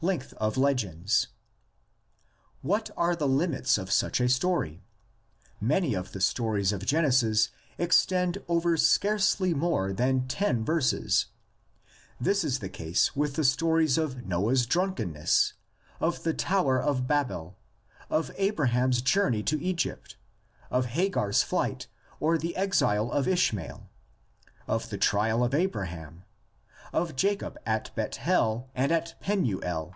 [0.00, 1.26] LENGTH OF LEGENDS.
[2.62, 4.84] What are the limits of such a story?
[5.60, 11.26] Many of the stories of Genesis extend over scarcely more than ten verses.
[12.20, 15.54] This is the case with the stories of Noah's drunkenness,
[15.98, 17.56] of the tower of Babel,
[18.08, 20.16] of Abraham's journey to Egypt,
[20.70, 21.88] of Hagar's flight
[22.20, 23.90] or the exile of Ishmael,
[24.68, 26.22] of the trial of Abraham,
[26.90, 29.94] of Jacob at Bethel and at Penuel.